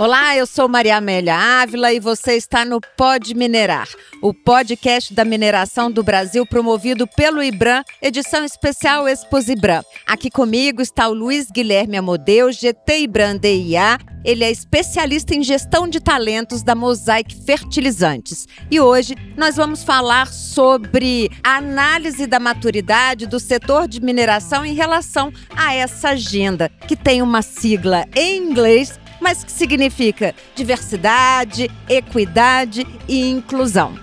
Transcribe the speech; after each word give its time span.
Olá, 0.00 0.34
eu 0.34 0.46
sou 0.46 0.66
Maria 0.66 0.96
Amélia 0.96 1.36
Ávila 1.36 1.92
e 1.92 2.00
você 2.00 2.32
está 2.32 2.64
no 2.64 2.80
Pod 2.96 3.34
Minerar, 3.34 3.86
o 4.22 4.32
podcast 4.32 5.12
da 5.12 5.26
mineração 5.26 5.92
do 5.92 6.02
Brasil 6.02 6.46
promovido 6.46 7.06
pelo 7.06 7.42
IBRAM, 7.42 7.84
edição 8.00 8.42
especial 8.42 9.06
Exposibram. 9.06 9.84
Aqui 10.06 10.30
comigo 10.30 10.80
está 10.80 11.06
o 11.06 11.12
Luiz 11.12 11.50
Guilherme 11.50 11.98
Amodeu, 11.98 12.50
GT 12.50 13.00
IBRAM 13.00 13.36
DIA. 13.36 13.98
Ele 14.24 14.42
é 14.42 14.50
especialista 14.50 15.34
em 15.34 15.42
gestão 15.42 15.86
de 15.86 16.00
talentos 16.00 16.62
da 16.62 16.74
Mosaic 16.74 17.36
Fertilizantes. 17.44 18.46
E 18.70 18.80
hoje 18.80 19.14
nós 19.36 19.56
vamos 19.56 19.84
falar 19.84 20.28
sobre 20.28 21.30
a 21.44 21.56
análise 21.56 22.26
da 22.26 22.40
maturidade 22.40 23.26
do 23.26 23.38
setor 23.38 23.86
de 23.86 24.00
mineração 24.00 24.64
em 24.64 24.72
relação 24.72 25.30
a 25.54 25.74
essa 25.74 26.10
agenda, 26.10 26.70
que 26.88 26.96
tem 26.96 27.20
uma 27.20 27.42
sigla 27.42 28.06
em 28.16 28.38
inglês 28.38 28.98
mas 29.20 29.44
que 29.44 29.52
significa 29.52 30.34
diversidade, 30.54 31.70
equidade 31.88 32.86
e 33.08 33.28
inclusão. 33.28 33.94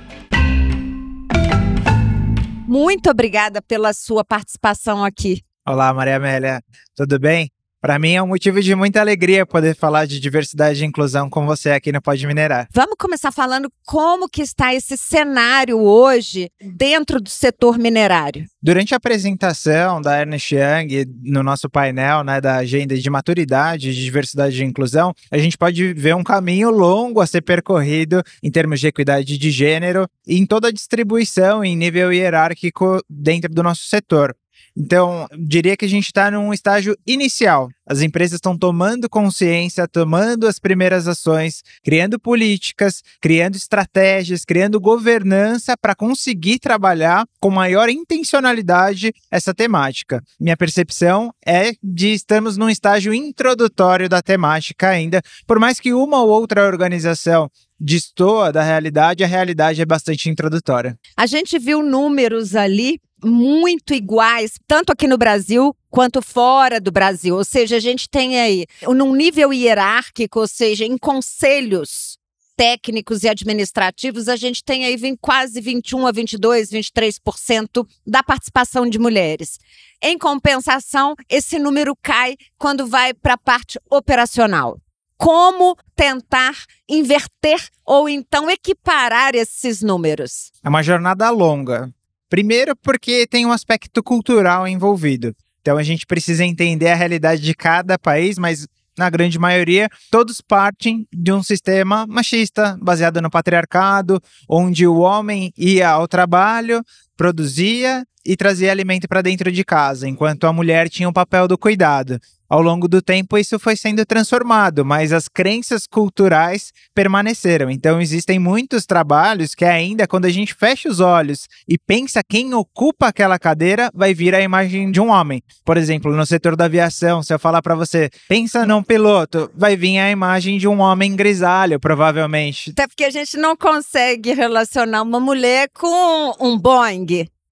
Muito 2.68 3.10
obrigada 3.10 3.62
pela 3.62 3.94
sua 3.94 4.24
participação 4.24 5.04
aqui. 5.04 5.42
Olá, 5.66 5.94
Maria 5.94 6.18
Amélia, 6.18 6.62
tudo 6.96 7.20
bem? 7.20 7.50
Para 7.80 8.00
mim 8.00 8.14
é 8.14 8.24
um 8.24 8.28
motivo 8.28 8.60
de 8.60 8.74
muita 8.74 9.00
alegria 9.00 9.46
poder 9.46 9.76
falar 9.76 10.08
de 10.08 10.20
diversidade 10.20 10.84
e 10.84 10.88
inclusão 10.88 11.30
com 11.30 11.46
você 11.46 11.70
aqui 11.70 11.92
no 11.92 12.02
Pode 12.02 12.26
Minerar. 12.26 12.68
Vamos 12.74 12.96
começar 12.98 13.32
falando 13.32 13.72
como 13.86 14.28
que 14.28 14.42
está 14.42 14.74
esse 14.74 14.98
cenário 14.98 15.80
hoje 15.80 16.50
dentro 16.60 17.22
do 17.22 17.30
setor 17.30 17.78
minerário. 17.78 18.46
Durante 18.60 18.96
a 18.96 18.98
apresentação 18.98 20.02
da 20.02 20.20
Ernest 20.20 20.56
Young 20.56 21.06
no 21.22 21.44
nosso 21.44 21.70
painel 21.70 22.24
né, 22.24 22.42
da 22.42 22.56
agenda 22.56 22.98
de 22.98 23.10
maturidade, 23.12 23.94
de 23.94 24.04
diversidade 24.04 24.60
e 24.60 24.66
inclusão, 24.66 25.14
a 25.30 25.38
gente 25.38 25.56
pode 25.56 25.94
ver 25.94 26.16
um 26.16 26.24
caminho 26.24 26.72
longo 26.72 27.22
a 27.22 27.28
ser 27.28 27.42
percorrido 27.42 28.24
em 28.42 28.50
termos 28.50 28.80
de 28.80 28.88
equidade 28.88 29.38
de 29.38 29.52
gênero 29.52 30.08
e 30.26 30.36
em 30.36 30.48
toda 30.48 30.70
a 30.70 30.74
distribuição 30.74 31.64
em 31.64 31.76
nível 31.76 32.12
hierárquico 32.12 33.00
dentro 33.08 33.54
do 33.54 33.62
nosso 33.62 33.84
setor. 33.84 34.36
Então, 34.76 35.28
diria 35.38 35.76
que 35.76 35.86
a 35.86 35.90
gente 35.90 36.06
está 36.06 36.30
num 36.30 36.54
estágio 36.54 36.96
inicial. 37.06 37.70
As 37.86 38.02
empresas 38.02 38.36
estão 38.36 38.58
tomando 38.58 39.10
consciência, 39.10 39.88
tomando 39.88 40.46
as 40.46 40.60
primeiras 40.60 41.08
ações, 41.08 41.64
criando 41.84 42.20
políticas, 42.20 43.02
criando 43.22 43.56
estratégias, 43.56 44.44
criando 44.44 44.80
governança 44.80 45.76
para 45.76 45.96
conseguir 45.96 46.60
trabalhar 46.60 47.26
com 47.40 47.50
maior 47.50 47.90
intencionalidade 47.90 49.14
essa 49.32 49.54
temática. 49.54 50.22
Minha 50.40 50.58
percepção 50.58 51.34
é 51.46 51.72
de 51.82 52.14
estamos 52.14 52.58
num 52.58 52.70
estágio 52.70 53.14
introdutório 53.14 54.10
da 54.10 54.22
temática 54.22 54.90
ainda, 54.90 55.22
por 55.48 55.60
mais 55.60 55.80
que 55.80 55.94
uma 55.94 56.22
ou 56.22 56.30
outra 56.30 56.68
organização 56.68 57.50
destoa 57.80 58.52
da 58.52 58.64
realidade, 58.64 59.24
a 59.24 59.28
realidade 59.28 59.82
é 59.82 59.86
bastante 59.86 60.30
introdutória. 60.30 60.98
A 61.16 61.26
gente 61.26 61.60
viu 61.60 61.84
números 61.84 62.56
ali 62.56 63.00
muito 63.24 63.94
iguais, 63.94 64.54
tanto 64.68 64.92
aqui 64.92 65.08
no 65.08 65.18
Brasil 65.18 65.76
quanto 65.90 66.22
fora 66.22 66.80
do 66.80 66.92
Brasil. 66.92 67.36
Ou 67.36 67.44
seja, 67.44 67.78
a 67.78 67.80
gente 67.80 68.10
tem 68.10 68.40
aí, 68.40 68.66
num 68.84 69.16
nível 69.16 69.54
hierárquico, 69.54 70.40
ou 70.40 70.48
seja, 70.48 70.86
em 70.86 70.98
conselhos 70.98 72.18
técnicos 72.58 73.24
e 73.24 73.30
administrativos, 73.30 74.28
a 74.28 74.36
gente 74.36 74.64
tem 74.64 74.84
aí 74.84 74.98
quase 75.22 75.62
21 75.62 76.08
a 76.08 76.12
22, 76.12 76.72
23% 76.72 77.88
da 78.06 78.24
participação 78.24 78.90
de 78.90 78.98
mulheres. 78.98 79.60
Em 80.02 80.18
compensação, 80.18 81.16
esse 81.30 81.60
número 81.60 81.96
cai 82.02 82.36
quando 82.58 82.88
vai 82.88 83.14
para 83.14 83.36
a 83.36 83.38
parte 83.38 83.80
operacional. 83.90 84.80
Como 85.18 85.76
tentar 85.96 86.56
inverter 86.90 87.60
ou 87.86 88.10
então 88.10 88.50
equiparar 88.50 89.34
esses 89.36 89.82
números? 89.82 90.52
É 90.64 90.70
uma 90.70 90.84
jornada 90.84 91.30
longa. 91.30 91.92
Primeiro, 92.30 92.76
porque 92.76 93.26
tem 93.26 93.46
um 93.46 93.52
aspecto 93.52 94.04
cultural 94.04 94.68
envolvido. 94.68 95.36
Então 95.62 95.78
a 95.78 95.84
gente 95.84 96.06
precisa 96.06 96.46
entender 96.46 96.90
a 96.90 96.96
realidade 96.96 97.42
de 97.42 97.54
cada 97.54 97.98
país, 97.98 98.38
mas 98.38 98.68
na 98.98 99.10
grande 99.10 99.38
maioria, 99.38 99.88
todos 100.10 100.42
partem 100.42 101.08
de 101.14 101.32
um 101.32 101.44
sistema 101.44 102.08
machista, 102.08 102.78
baseado 102.82 103.22
no 103.22 103.30
patriarcado, 103.30 104.20
onde 104.50 104.88
o 104.88 104.98
homem 104.98 105.54
ia 105.56 105.90
ao 105.90 106.08
trabalho, 106.08 106.84
produzia 107.18 108.06
e 108.26 108.38
trazia 108.38 108.72
alimento 108.72 109.08
para 109.08 109.22
dentro 109.22 109.52
de 109.52 109.66
casa, 109.66 110.08
enquanto 110.08 110.46
a 110.46 110.54
mulher 110.54 110.90
tinha 110.90 111.10
o 111.10 111.14
papel 111.14 111.48
do 111.48 111.58
cuidado. 111.58 112.20
Ao 112.50 112.62
longo 112.62 112.88
do 112.88 113.02
tempo, 113.02 113.38
isso 113.38 113.60
foi 113.60 113.76
sendo 113.76 114.06
transformado, 114.06 114.86
mas 114.86 115.12
as 115.12 115.28
crenças 115.28 115.86
culturais 115.86 116.72
permaneceram. 116.96 117.70
Então, 117.70 118.00
existem 118.00 118.40
muitos 118.40 118.86
trabalhos 118.86 119.54
que, 119.54 119.66
ainda 119.66 120.08
quando 120.08 120.26
a 120.26 120.30
gente 120.30 120.54
fecha 120.54 120.88
os 120.88 121.02
olhos 121.02 121.48
e 121.68 121.78
pensa 121.78 122.22
quem 122.24 122.54
ocupa 122.54 123.08
aquela 123.08 123.38
cadeira, 123.38 123.92
vai 123.94 124.14
vir 124.14 124.34
a 124.34 124.42
imagem 124.42 124.92
de 124.92 125.02
um 125.02 125.10
homem. 125.10 125.44
Por 125.66 125.76
exemplo, 125.76 126.16
no 126.16 126.26
setor 126.26 126.56
da 126.56 126.66
aviação, 126.66 127.22
se 127.22 127.34
eu 127.34 127.40
falar 127.40 127.62
para 127.62 127.76
você, 127.76 128.10
pensa 128.30 128.66
num 128.66 128.82
piloto, 128.82 129.52
vai 129.54 129.76
vir 129.76 130.00
a 130.00 130.10
imagem 130.10 130.58
de 130.58 130.70
um 130.70 130.80
homem 130.80 131.18
grisalho, 131.18 131.82
provavelmente. 131.82 132.70
Até 132.70 132.88
porque 132.88 133.04
a 133.04 133.12
gente 133.12 133.36
não 133.36 133.58
consegue 133.58 134.34
relacionar 134.34 135.02
uma 135.02 135.20
mulher 135.20 135.70
com 135.74 136.34
um 136.40 136.58
Boeing. 136.58 137.07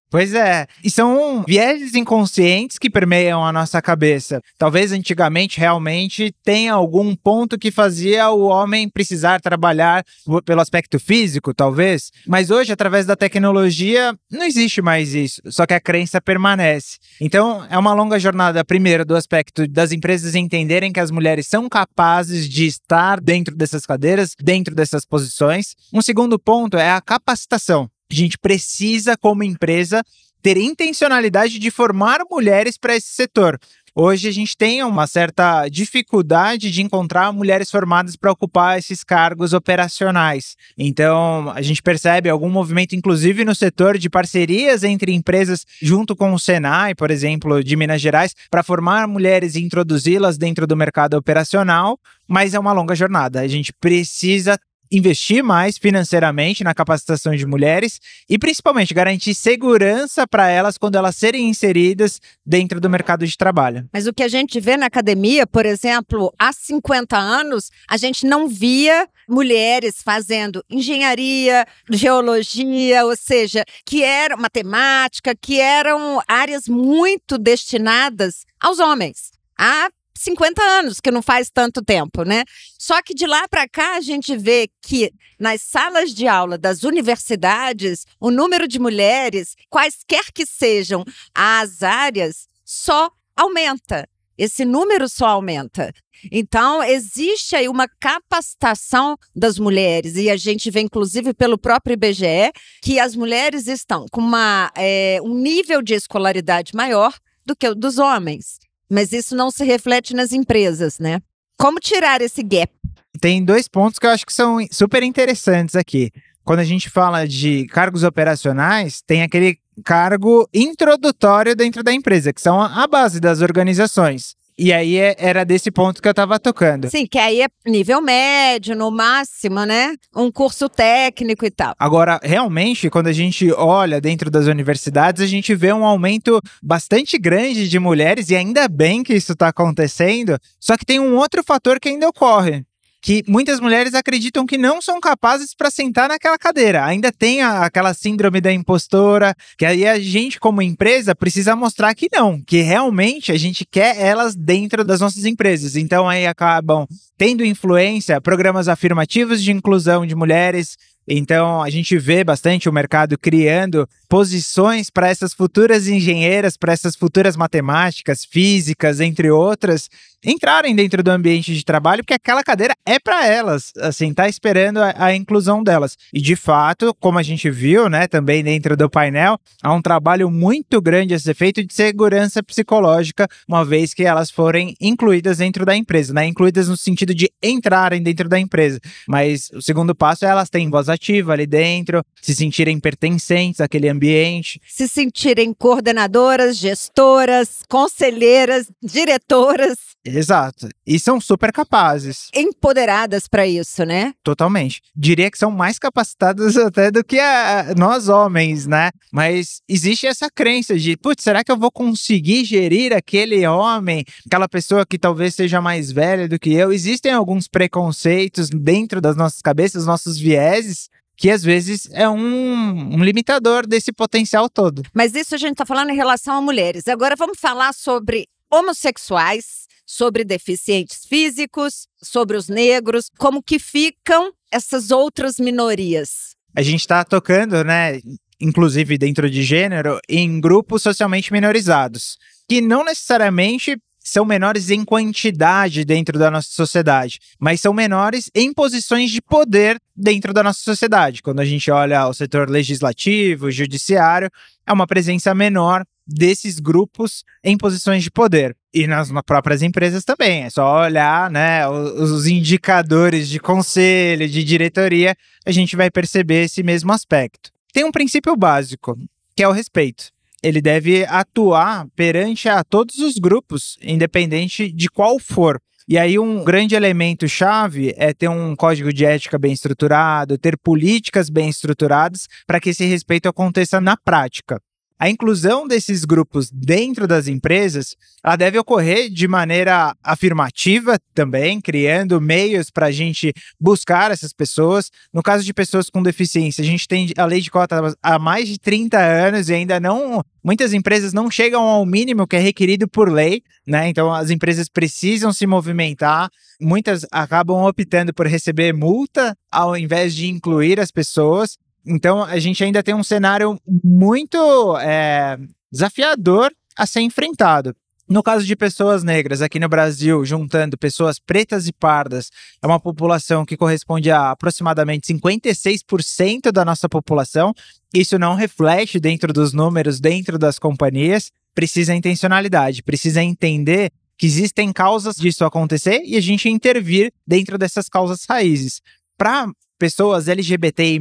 Pois 0.08 0.34
é. 0.34 0.66
E 0.84 0.88
são 0.88 1.44
vieses 1.46 1.94
inconscientes 1.94 2.78
que 2.78 2.88
permeiam 2.88 3.44
a 3.44 3.52
nossa 3.52 3.82
cabeça. 3.82 4.40
Talvez 4.56 4.92
antigamente 4.92 5.58
realmente 5.58 6.32
tenha 6.44 6.74
algum 6.74 7.14
ponto 7.14 7.58
que 7.58 7.72
fazia 7.72 8.30
o 8.30 8.42
homem 8.46 8.88
precisar 8.88 9.40
trabalhar 9.40 10.04
pelo 10.44 10.60
aspecto 10.60 11.00
físico, 11.00 11.52
talvez. 11.52 12.10
Mas 12.26 12.50
hoje, 12.50 12.72
através 12.72 13.04
da 13.04 13.16
tecnologia, 13.16 14.16
não 14.30 14.44
existe 14.44 14.80
mais 14.80 15.12
isso. 15.12 15.42
Só 15.46 15.66
que 15.66 15.74
a 15.74 15.80
crença 15.80 16.20
permanece. 16.20 16.98
Então, 17.20 17.66
é 17.68 17.76
uma 17.76 17.92
longa 17.92 18.18
jornada, 18.18 18.64
primeiro, 18.64 19.04
do 19.04 19.16
aspecto 19.16 19.66
das 19.66 19.90
empresas 19.90 20.36
entenderem 20.36 20.92
que 20.92 21.00
as 21.00 21.10
mulheres 21.10 21.48
são 21.48 21.68
capazes 21.68 22.48
de 22.48 22.64
estar 22.64 23.20
dentro 23.20 23.56
dessas 23.56 23.84
cadeiras, 23.84 24.34
dentro 24.40 24.72
dessas 24.72 25.04
posições. 25.04 25.74
Um 25.92 26.00
segundo 26.00 26.38
ponto 26.38 26.76
é 26.76 26.90
a 26.90 27.00
capacitação. 27.00 27.90
A 28.10 28.14
gente 28.14 28.38
precisa, 28.38 29.16
como 29.16 29.42
empresa, 29.42 30.02
ter 30.42 30.56
intencionalidade 30.56 31.58
de 31.58 31.70
formar 31.70 32.20
mulheres 32.30 32.78
para 32.78 32.94
esse 32.94 33.08
setor. 33.08 33.58
Hoje 33.98 34.28
a 34.28 34.30
gente 34.30 34.54
tem 34.54 34.84
uma 34.84 35.06
certa 35.06 35.66
dificuldade 35.68 36.70
de 36.70 36.82
encontrar 36.82 37.32
mulheres 37.32 37.70
formadas 37.70 38.14
para 38.14 38.30
ocupar 38.30 38.78
esses 38.78 39.02
cargos 39.02 39.54
operacionais. 39.54 40.54
Então, 40.76 41.50
a 41.50 41.62
gente 41.62 41.82
percebe 41.82 42.28
algum 42.28 42.50
movimento, 42.50 42.94
inclusive 42.94 43.42
no 43.42 43.54
setor 43.54 43.96
de 43.96 44.10
parcerias 44.10 44.84
entre 44.84 45.14
empresas, 45.14 45.64
junto 45.80 46.14
com 46.14 46.34
o 46.34 46.38
Senai, 46.38 46.94
por 46.94 47.10
exemplo, 47.10 47.64
de 47.64 47.74
Minas 47.74 48.02
Gerais, 48.02 48.34
para 48.50 48.62
formar 48.62 49.08
mulheres 49.08 49.54
e 49.54 49.64
introduzi-las 49.64 50.36
dentro 50.36 50.66
do 50.66 50.76
mercado 50.76 51.14
operacional, 51.14 51.98
mas 52.28 52.52
é 52.52 52.58
uma 52.58 52.74
longa 52.74 52.94
jornada. 52.94 53.40
A 53.40 53.48
gente 53.48 53.72
precisa 53.72 54.60
investir 54.90 55.42
mais 55.42 55.78
financeiramente 55.78 56.64
na 56.64 56.74
capacitação 56.74 57.34
de 57.34 57.46
mulheres 57.46 58.00
e 58.28 58.38
principalmente 58.38 58.94
garantir 58.94 59.34
segurança 59.34 60.26
para 60.26 60.48
elas 60.48 60.78
quando 60.78 60.96
elas 60.96 61.16
serem 61.16 61.48
inseridas 61.48 62.20
dentro 62.44 62.80
do 62.80 62.90
mercado 62.90 63.26
de 63.26 63.36
trabalho. 63.36 63.88
Mas 63.92 64.06
o 64.06 64.12
que 64.12 64.22
a 64.22 64.28
gente 64.28 64.60
vê 64.60 64.76
na 64.76 64.86
academia, 64.86 65.46
por 65.46 65.66
exemplo, 65.66 66.32
há 66.38 66.52
50 66.52 67.16
anos, 67.16 67.70
a 67.88 67.96
gente 67.96 68.26
não 68.26 68.48
via 68.48 69.08
mulheres 69.28 70.02
fazendo 70.02 70.64
engenharia, 70.70 71.66
geologia, 71.90 73.04
ou 73.04 73.16
seja, 73.16 73.64
que 73.84 74.02
era 74.02 74.36
matemática, 74.36 75.34
que 75.34 75.60
eram 75.60 76.20
áreas 76.28 76.68
muito 76.68 77.36
destinadas 77.38 78.44
aos 78.60 78.78
homens. 78.78 79.32
Há 79.58 79.88
50 80.16 80.62
anos, 80.62 81.00
que 81.00 81.10
não 81.10 81.22
faz 81.22 81.50
tanto 81.50 81.82
tempo, 81.82 82.24
né? 82.24 82.44
Só 82.78 83.02
que 83.02 83.14
de 83.14 83.26
lá 83.26 83.46
para 83.48 83.68
cá 83.68 83.96
a 83.96 84.00
gente 84.00 84.36
vê 84.36 84.68
que 84.82 85.12
nas 85.38 85.62
salas 85.62 86.14
de 86.14 86.26
aula 86.26 86.56
das 86.56 86.82
universidades, 86.82 88.06
o 88.18 88.30
número 88.30 88.66
de 88.66 88.78
mulheres, 88.78 89.54
quaisquer 89.68 90.32
que 90.32 90.46
sejam 90.46 91.04
as 91.34 91.82
áreas, 91.82 92.48
só 92.64 93.10
aumenta. 93.36 94.08
Esse 94.38 94.64
número 94.64 95.08
só 95.08 95.28
aumenta. 95.28 95.92
Então, 96.30 96.82
existe 96.82 97.56
aí 97.56 97.68
uma 97.68 97.88
capacitação 97.88 99.16
das 99.34 99.58
mulheres, 99.58 100.16
e 100.16 100.28
a 100.28 100.36
gente 100.36 100.70
vê, 100.70 100.80
inclusive, 100.80 101.32
pelo 101.32 101.56
próprio 101.56 101.94
IBGE, 101.94 102.52
que 102.82 103.00
as 103.00 103.16
mulheres 103.16 103.66
estão 103.66 104.06
com 104.10 104.20
uma, 104.20 104.70
é, 104.76 105.18
um 105.22 105.34
nível 105.34 105.80
de 105.80 105.94
escolaridade 105.94 106.74
maior 106.74 107.14
do 107.46 107.56
que 107.56 107.68
o 107.68 107.74
dos 107.74 107.98
homens. 107.98 108.58
Mas 108.90 109.12
isso 109.12 109.34
não 109.34 109.50
se 109.50 109.64
reflete 109.64 110.14
nas 110.14 110.32
empresas, 110.32 110.98
né? 110.98 111.20
Como 111.58 111.80
tirar 111.80 112.20
esse 112.20 112.42
gap? 112.42 112.72
Tem 113.20 113.44
dois 113.44 113.66
pontos 113.66 113.98
que 113.98 114.06
eu 114.06 114.10
acho 114.10 114.26
que 114.26 114.32
são 114.32 114.58
super 114.70 115.02
interessantes 115.02 115.74
aqui. 115.74 116.10
Quando 116.44 116.60
a 116.60 116.64
gente 116.64 116.88
fala 116.88 117.26
de 117.26 117.66
cargos 117.66 118.04
operacionais, 118.04 119.02
tem 119.02 119.22
aquele 119.22 119.58
cargo 119.84 120.48
introdutório 120.54 121.56
dentro 121.56 121.82
da 121.82 121.92
empresa, 121.92 122.32
que 122.32 122.40
são 122.40 122.62
a 122.62 122.86
base 122.86 123.18
das 123.18 123.40
organizações. 123.40 124.36
E 124.58 124.72
aí 124.72 124.96
é, 124.96 125.14
era 125.18 125.44
desse 125.44 125.70
ponto 125.70 126.00
que 126.00 126.08
eu 126.08 126.12
estava 126.12 126.38
tocando. 126.38 126.90
Sim, 126.90 127.06
que 127.06 127.18
aí 127.18 127.42
é 127.42 127.46
nível 127.66 128.00
médio, 128.00 128.74
no 128.74 128.90
máximo, 128.90 129.64
né? 129.64 129.94
Um 130.14 130.30
curso 130.30 130.68
técnico 130.68 131.44
e 131.44 131.50
tal. 131.50 131.74
Agora, 131.78 132.18
realmente, 132.22 132.88
quando 132.88 133.08
a 133.08 133.12
gente 133.12 133.52
olha 133.52 134.00
dentro 134.00 134.30
das 134.30 134.46
universidades, 134.46 135.22
a 135.22 135.26
gente 135.26 135.54
vê 135.54 135.72
um 135.72 135.84
aumento 135.84 136.40
bastante 136.62 137.18
grande 137.18 137.68
de 137.68 137.78
mulheres, 137.78 138.30
e 138.30 138.36
ainda 138.36 138.66
bem 138.68 139.02
que 139.02 139.14
isso 139.14 139.32
está 139.32 139.48
acontecendo. 139.48 140.38
Só 140.58 140.76
que 140.76 140.86
tem 140.86 140.98
um 140.98 141.16
outro 141.16 141.42
fator 141.44 141.78
que 141.78 141.88
ainda 141.88 142.08
ocorre 142.08 142.65
que 143.06 143.22
muitas 143.28 143.60
mulheres 143.60 143.94
acreditam 143.94 144.44
que 144.44 144.58
não 144.58 144.82
são 144.82 144.98
capazes 144.98 145.54
para 145.54 145.70
sentar 145.70 146.08
naquela 146.08 146.36
cadeira. 146.36 146.84
Ainda 146.84 147.12
tem 147.12 147.40
a, 147.40 147.64
aquela 147.64 147.94
síndrome 147.94 148.40
da 148.40 148.52
impostora, 148.52 149.32
que 149.56 149.64
aí 149.64 149.86
a 149.86 149.96
gente, 149.96 150.40
como 150.40 150.60
empresa, 150.60 151.14
precisa 151.14 151.54
mostrar 151.54 151.94
que 151.94 152.08
não, 152.12 152.42
que 152.42 152.62
realmente 152.62 153.30
a 153.30 153.38
gente 153.38 153.64
quer 153.64 153.96
elas 153.96 154.34
dentro 154.34 154.84
das 154.84 154.98
nossas 154.98 155.24
empresas. 155.24 155.76
Então 155.76 156.08
aí 156.08 156.26
acabam 156.26 156.84
tendo 157.16 157.44
influência 157.44 158.20
programas 158.20 158.66
afirmativos 158.66 159.40
de 159.40 159.52
inclusão 159.52 160.04
de 160.04 160.16
mulheres, 160.16 160.76
então, 161.08 161.62
a 161.62 161.70
gente 161.70 161.96
vê 161.98 162.24
bastante 162.24 162.68
o 162.68 162.72
mercado 162.72 163.16
criando 163.16 163.88
posições 164.08 164.90
para 164.90 165.08
essas 165.08 165.32
futuras 165.32 165.86
engenheiras, 165.86 166.56
para 166.56 166.72
essas 166.72 166.96
futuras 166.96 167.36
matemáticas, 167.36 168.24
físicas, 168.24 169.00
entre 169.00 169.30
outras, 169.30 169.88
entrarem 170.24 170.74
dentro 170.74 171.02
do 171.02 171.10
ambiente 171.10 171.54
de 171.54 171.64
trabalho, 171.64 172.02
porque 172.02 172.14
aquela 172.14 172.42
cadeira 172.42 172.74
é 172.84 172.98
para 172.98 173.26
elas, 173.26 173.72
assim, 173.78 174.12
tá 174.12 174.28
esperando 174.28 174.78
a, 174.78 174.94
a, 174.96 175.14
inclusão 175.14 175.62
delas. 175.62 175.96
E 176.12 176.20
de 176.20 176.34
fato, 176.34 176.94
como 176.98 177.18
a 177.18 177.22
gente 177.22 177.48
viu, 177.48 177.88
né, 177.88 178.08
também 178.08 178.42
dentro 178.42 178.76
do 178.76 178.90
painel, 178.90 179.38
há 179.62 179.72
um 179.72 179.80
trabalho 179.80 180.30
muito 180.30 180.80
grande 180.80 181.14
a 181.14 181.18
ser 181.18 181.34
feito 181.34 181.64
de 181.64 181.72
segurança 181.72 182.42
psicológica, 182.42 183.28
uma 183.46 183.64
vez 183.64 183.94
que 183.94 184.04
elas 184.04 184.30
forem 184.30 184.74
incluídas 184.80 185.38
dentro 185.38 185.64
da 185.64 185.76
empresa, 185.76 186.12
né, 186.12 186.26
incluídas 186.26 186.68
no 186.68 186.76
sentido 186.76 187.14
de 187.14 187.30
entrarem 187.42 188.02
dentro 188.02 188.28
da 188.28 188.38
empresa. 188.38 188.80
Mas 189.06 189.50
o 189.54 189.62
segundo 189.62 189.94
passo 189.94 190.24
é 190.24 190.28
elas 190.28 190.50
terem 190.50 190.70
voz 190.70 190.88
ativa 190.96 191.32
ali 191.32 191.46
dentro, 191.46 192.02
se 192.20 192.34
sentirem 192.34 192.80
pertencentes 192.80 193.60
àquele 193.60 193.88
ambiente. 193.88 194.60
Se 194.68 194.88
sentirem 194.88 195.54
coordenadoras, 195.54 196.56
gestoras, 196.56 197.60
conselheiras, 197.68 198.66
diretoras. 198.82 199.76
Exato. 200.04 200.68
E 200.86 200.98
são 200.98 201.20
super 201.20 201.52
capazes. 201.52 202.28
Empoderadas 202.34 203.26
para 203.26 203.46
isso, 203.46 203.84
né? 203.84 204.12
Totalmente. 204.22 204.80
Diria 204.94 205.30
que 205.30 205.38
são 205.38 205.50
mais 205.50 205.78
capacitadas 205.78 206.56
até 206.58 206.90
do 206.90 207.02
que 207.02 207.18
a, 207.18 207.74
nós 207.76 208.08
homens, 208.08 208.66
né? 208.66 208.90
Mas 209.12 209.60
existe 209.68 210.06
essa 210.06 210.30
crença 210.30 210.78
de, 210.78 210.96
putz, 210.96 211.22
será 211.22 211.42
que 211.42 211.50
eu 211.50 211.56
vou 211.56 211.70
conseguir 211.70 212.44
gerir 212.44 212.92
aquele 212.92 213.46
homem, 213.46 214.04
aquela 214.26 214.48
pessoa 214.48 214.86
que 214.86 214.98
talvez 214.98 215.34
seja 215.34 215.60
mais 215.60 215.90
velha 215.90 216.28
do 216.28 216.38
que 216.38 216.52
eu? 216.52 216.72
Existem 216.72 217.12
alguns 217.12 217.48
preconceitos 217.48 218.48
dentro 218.48 219.00
das 219.00 219.16
nossas 219.16 219.40
cabeças, 219.40 219.86
nossos 219.86 220.18
vieses, 220.18 220.85
que 221.16 221.30
às 221.30 221.42
vezes 221.42 221.88
é 221.92 222.08
um, 222.08 222.94
um, 222.94 223.02
limitador 223.02 223.66
desse 223.66 223.92
potencial 223.92 224.48
todo. 224.48 224.82
Mas 224.92 225.14
isso 225.14 225.34
a 225.34 225.38
gente 225.38 225.52
está 225.52 225.64
falando 225.64 225.90
em 225.90 225.96
relação 225.96 226.34
a 226.34 226.40
mulheres. 226.40 226.86
Agora 226.88 227.16
vamos 227.16 227.38
falar 227.38 227.72
sobre 227.72 228.28
homossexuais, 228.52 229.66
sobre 229.86 230.24
deficientes 230.24 231.06
físicos, 231.06 231.86
sobre 232.02 232.36
os 232.36 232.48
negros, 232.48 233.10
como 233.18 233.42
que 233.42 233.58
ficam 233.58 234.32
essas 234.50 234.90
outras 234.90 235.38
minorias. 235.38 236.34
A 236.54 236.62
gente 236.62 236.80
está 236.80 237.04
tocando, 237.04 237.62
né, 237.64 238.00
inclusive 238.40 238.98
dentro 238.98 239.30
de 239.30 239.42
gênero, 239.42 239.98
em 240.08 240.40
grupos 240.40 240.82
socialmente 240.82 241.32
minorizados, 241.32 242.18
que 242.48 242.60
não 242.60 242.84
necessariamente 242.84 243.76
são 244.06 244.24
menores 244.24 244.70
em 244.70 244.84
quantidade 244.84 245.84
dentro 245.84 246.16
da 246.16 246.30
nossa 246.30 246.48
sociedade, 246.50 247.18
mas 247.40 247.60
são 247.60 247.74
menores 247.74 248.30
em 248.32 248.52
posições 248.52 249.10
de 249.10 249.20
poder 249.20 249.80
dentro 249.96 250.32
da 250.32 250.44
nossa 250.44 250.60
sociedade. 250.60 251.20
Quando 251.20 251.40
a 251.40 251.44
gente 251.44 251.68
olha 251.72 252.06
o 252.06 252.14
setor 252.14 252.48
legislativo, 252.48 253.50
judiciário, 253.50 254.30
é 254.64 254.72
uma 254.72 254.86
presença 254.86 255.34
menor 255.34 255.84
desses 256.06 256.60
grupos 256.60 257.24
em 257.42 257.58
posições 257.58 258.04
de 258.04 258.10
poder. 258.10 258.56
E 258.72 258.86
nas 258.86 259.10
próprias 259.24 259.60
empresas 259.60 260.04
também. 260.04 260.44
É 260.44 260.50
só 260.50 260.82
olhar 260.82 261.28
né, 261.28 261.68
os 261.68 262.28
indicadores 262.28 263.28
de 263.28 263.40
conselho, 263.40 264.28
de 264.28 264.44
diretoria, 264.44 265.16
a 265.44 265.50
gente 265.50 265.74
vai 265.74 265.90
perceber 265.90 266.44
esse 266.44 266.62
mesmo 266.62 266.92
aspecto. 266.92 267.50
Tem 267.72 267.84
um 267.84 267.90
princípio 267.90 268.36
básico, 268.36 268.96
que 269.34 269.42
é 269.42 269.48
o 269.48 269.52
respeito 269.52 270.15
ele 270.46 270.60
deve 270.60 271.04
atuar 271.06 271.88
perante 271.96 272.48
a 272.48 272.62
todos 272.62 272.98
os 272.98 273.14
grupos, 273.14 273.76
independente 273.82 274.70
de 274.70 274.88
qual 274.88 275.18
for. 275.18 275.60
E 275.88 275.98
aí, 275.98 276.18
um 276.18 276.44
grande 276.44 276.76
elemento 276.76 277.28
chave 277.28 277.92
é 277.96 278.12
ter 278.14 278.28
um 278.28 278.54
código 278.54 278.92
de 278.92 279.04
ética 279.04 279.38
bem 279.38 279.52
estruturado, 279.52 280.38
ter 280.38 280.56
políticas 280.56 281.28
bem 281.28 281.48
estruturadas 281.48 282.26
para 282.46 282.60
que 282.60 282.70
esse 282.70 282.84
respeito 282.84 283.28
aconteça 283.28 283.80
na 283.80 283.96
prática. 283.96 284.60
A 284.98 285.10
inclusão 285.10 285.68
desses 285.68 286.06
grupos 286.06 286.50
dentro 286.50 287.06
das 287.06 287.28
empresas, 287.28 287.94
ela 288.24 288.34
deve 288.34 288.58
ocorrer 288.58 289.10
de 289.10 289.28
maneira 289.28 289.94
afirmativa 290.02 290.98
também, 291.14 291.60
criando 291.60 292.18
meios 292.18 292.70
para 292.70 292.86
a 292.86 292.90
gente 292.90 293.34
buscar 293.60 294.10
essas 294.10 294.32
pessoas. 294.32 294.90
No 295.12 295.22
caso 295.22 295.44
de 295.44 295.52
pessoas 295.52 295.90
com 295.90 296.02
deficiência, 296.02 296.62
a 296.62 296.64
gente 296.64 296.88
tem 296.88 297.12
a 297.18 297.26
lei 297.26 297.42
de 297.42 297.50
cota 297.50 297.94
há 298.02 298.18
mais 298.18 298.48
de 298.48 298.58
30 298.58 298.98
anos 298.98 299.50
e 299.50 299.54
ainda 299.54 299.78
não 299.78 300.24
muitas 300.42 300.72
empresas 300.72 301.12
não 301.12 301.30
chegam 301.30 301.62
ao 301.62 301.84
mínimo 301.84 302.26
que 302.26 302.36
é 302.36 302.38
requerido 302.38 302.88
por 302.88 303.10
lei, 303.12 303.42
né? 303.66 303.88
Então 303.88 304.14
as 304.14 304.30
empresas 304.30 304.66
precisam 304.68 305.30
se 305.30 305.46
movimentar. 305.46 306.30
Muitas 306.58 307.04
acabam 307.10 307.66
optando 307.66 308.14
por 308.14 308.26
receber 308.26 308.72
multa 308.72 309.36
ao 309.50 309.76
invés 309.76 310.14
de 310.14 310.26
incluir 310.28 310.80
as 310.80 310.90
pessoas. 310.90 311.58
Então 311.86 312.24
a 312.24 312.38
gente 312.38 312.62
ainda 312.64 312.82
tem 312.82 312.94
um 312.94 313.04
cenário 313.04 313.60
muito 313.84 314.76
é, 314.78 315.38
desafiador 315.70 316.52
a 316.76 316.86
ser 316.86 317.00
enfrentado. 317.00 317.74
No 318.08 318.22
caso 318.22 318.46
de 318.46 318.54
pessoas 318.54 319.02
negras, 319.02 319.42
aqui 319.42 319.58
no 319.58 319.68
Brasil, 319.68 320.24
juntando 320.24 320.78
pessoas 320.78 321.18
pretas 321.18 321.66
e 321.66 321.72
pardas, 321.72 322.30
é 322.62 322.66
uma 322.66 322.78
população 322.78 323.44
que 323.44 323.56
corresponde 323.56 324.12
a 324.12 324.30
aproximadamente 324.30 325.12
56% 325.12 326.52
da 326.52 326.64
nossa 326.64 326.88
população. 326.88 327.52
Isso 327.92 328.16
não 328.16 328.36
reflete 328.36 329.00
dentro 329.00 329.32
dos 329.32 329.52
números, 329.52 329.98
dentro 329.98 330.38
das 330.38 330.56
companhias. 330.56 331.32
Precisa 331.52 331.96
intencionalidade, 331.96 332.80
precisa 332.80 333.22
entender 333.24 333.90
que 334.16 334.26
existem 334.26 334.72
causas 334.72 335.16
disso 335.16 335.44
acontecer 335.44 336.02
e 336.04 336.16
a 336.16 336.20
gente 336.20 336.48
intervir 336.48 337.12
dentro 337.26 337.58
dessas 337.58 337.88
causas 337.88 338.24
raízes. 338.28 338.80
Para 339.18 339.50
pessoas 339.78 340.28
LGBTI, 340.28 341.00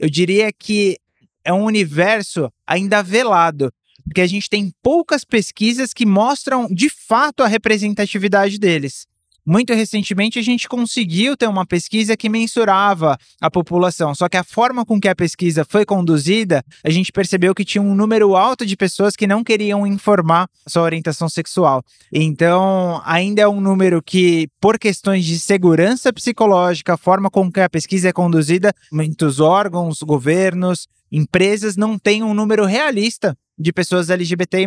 eu 0.00 0.08
diria 0.08 0.50
que 0.50 0.98
é 1.44 1.52
um 1.52 1.64
universo 1.64 2.50
ainda 2.66 3.02
velado, 3.02 3.70
porque 4.02 4.22
a 4.22 4.26
gente 4.26 4.48
tem 4.48 4.72
poucas 4.82 5.24
pesquisas 5.24 5.92
que 5.92 6.06
mostram 6.06 6.66
de 6.66 6.88
fato 6.88 7.42
a 7.42 7.46
representatividade 7.46 8.58
deles. 8.58 9.06
Muito 9.50 9.74
recentemente, 9.74 10.38
a 10.38 10.42
gente 10.42 10.68
conseguiu 10.68 11.36
ter 11.36 11.48
uma 11.48 11.66
pesquisa 11.66 12.16
que 12.16 12.28
mensurava 12.28 13.18
a 13.40 13.50
população, 13.50 14.14
só 14.14 14.28
que 14.28 14.36
a 14.36 14.44
forma 14.44 14.86
com 14.86 15.00
que 15.00 15.08
a 15.08 15.14
pesquisa 15.16 15.64
foi 15.68 15.84
conduzida, 15.84 16.62
a 16.84 16.88
gente 16.88 17.10
percebeu 17.10 17.52
que 17.52 17.64
tinha 17.64 17.82
um 17.82 17.92
número 17.92 18.36
alto 18.36 18.64
de 18.64 18.76
pessoas 18.76 19.16
que 19.16 19.26
não 19.26 19.42
queriam 19.42 19.84
informar 19.84 20.48
sua 20.68 20.84
orientação 20.84 21.28
sexual. 21.28 21.82
Então, 22.12 23.02
ainda 23.04 23.42
é 23.42 23.48
um 23.48 23.60
número 23.60 24.00
que, 24.00 24.46
por 24.60 24.78
questões 24.78 25.24
de 25.24 25.36
segurança 25.40 26.12
psicológica, 26.12 26.94
a 26.94 26.96
forma 26.96 27.28
com 27.28 27.50
que 27.50 27.58
a 27.58 27.68
pesquisa 27.68 28.10
é 28.10 28.12
conduzida, 28.12 28.72
muitos 28.92 29.40
órgãos, 29.40 29.98
governos, 30.00 30.86
empresas 31.10 31.76
não 31.76 31.98
têm 31.98 32.22
um 32.22 32.34
número 32.34 32.64
realista 32.64 33.36
de 33.58 33.72
pessoas 33.72 34.08
LGBTI+. 34.08 34.66